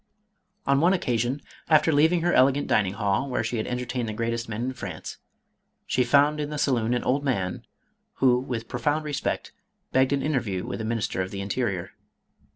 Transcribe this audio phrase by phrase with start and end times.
[0.65, 4.49] On one occasion, after leaving her elegant dining hall, where she had entertained the greatest
[4.49, 5.17] men in France,
[5.85, 7.67] she found in the saloon an old man,
[8.15, 9.51] who, with profound respect,
[9.91, 11.91] begged an interview with the Minister of the Interior.